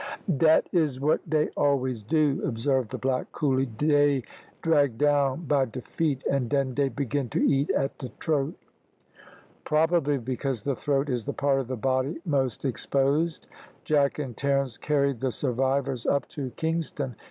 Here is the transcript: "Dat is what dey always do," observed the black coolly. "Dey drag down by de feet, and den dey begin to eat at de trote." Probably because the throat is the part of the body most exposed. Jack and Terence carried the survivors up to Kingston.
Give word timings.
"Dat 0.35 0.67
is 0.71 0.99
what 0.99 1.29
dey 1.29 1.49
always 1.55 2.01
do," 2.01 2.41
observed 2.43 2.89
the 2.89 2.97
black 2.97 3.31
coolly. 3.31 3.67
"Dey 3.67 4.23
drag 4.63 4.97
down 4.97 5.45
by 5.45 5.65
de 5.65 5.79
feet, 5.81 6.23
and 6.27 6.49
den 6.49 6.73
dey 6.73 6.89
begin 6.89 7.29
to 7.29 7.39
eat 7.47 7.69
at 7.69 7.95
de 7.99 8.09
trote." 8.19 8.55
Probably 9.63 10.17
because 10.17 10.63
the 10.63 10.75
throat 10.75 11.07
is 11.07 11.25
the 11.25 11.33
part 11.33 11.59
of 11.59 11.67
the 11.67 11.75
body 11.77 12.19
most 12.25 12.65
exposed. 12.65 13.45
Jack 13.83 14.17
and 14.17 14.35
Terence 14.35 14.75
carried 14.75 15.19
the 15.19 15.31
survivors 15.31 16.07
up 16.07 16.27
to 16.29 16.49
Kingston. 16.55 17.15